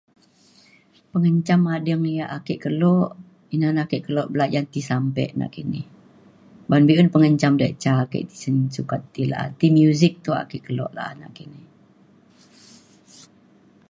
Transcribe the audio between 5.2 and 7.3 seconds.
nakini. ban be’un